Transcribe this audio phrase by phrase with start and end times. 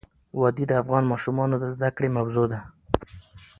[0.39, 2.59] وادي د افغان ماشومانو د زده کړې موضوع ده.